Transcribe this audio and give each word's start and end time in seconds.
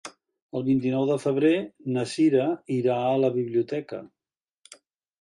El 0.59 0.63
vint-i-nou 0.69 1.05
de 1.09 1.17
febrer 1.25 1.53
na 1.97 2.07
Cira 2.15 2.49
irà 2.81 2.99
a 3.13 3.15
la 3.27 3.33
biblioteca. 3.39 4.05